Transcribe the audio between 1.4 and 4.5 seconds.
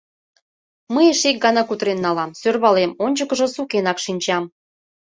гана кутырен налам, сӧрвалем, ончыкыжо сукенак шинчам...